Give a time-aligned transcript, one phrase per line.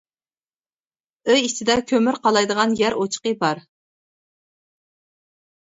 [1.33, 3.65] ئۆي ئىچىدە كۆمۈر قالايدىغان يەر ئوچىقى بار.